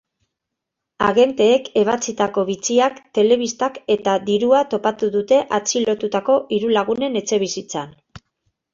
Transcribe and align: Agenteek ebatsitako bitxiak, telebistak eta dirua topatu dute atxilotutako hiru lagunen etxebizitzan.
Agenteek 1.07 1.69
ebatsitako 1.81 2.45
bitxiak, 2.47 2.97
telebistak 3.19 3.79
eta 3.99 4.17
dirua 4.33 4.65
topatu 4.75 5.13
dute 5.19 5.41
atxilotutako 5.63 6.43
hiru 6.59 6.77
lagunen 6.81 7.25
etxebizitzan. 7.25 7.99